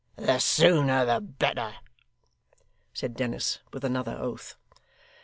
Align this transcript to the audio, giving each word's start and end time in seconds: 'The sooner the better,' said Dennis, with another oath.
'The 0.15 0.39
sooner 0.39 1.05
the 1.05 1.19
better,' 1.21 1.75
said 2.91 3.15
Dennis, 3.15 3.59
with 3.71 3.83
another 3.83 4.17
oath. 4.19 4.55